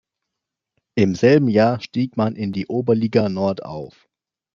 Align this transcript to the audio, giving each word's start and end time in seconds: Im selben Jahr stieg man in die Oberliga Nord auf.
Im 0.95 1.13
selben 1.13 1.47
Jahr 1.47 1.79
stieg 1.79 2.17
man 2.17 2.35
in 2.35 2.51
die 2.53 2.65
Oberliga 2.65 3.29
Nord 3.29 3.63
auf. 3.63 4.09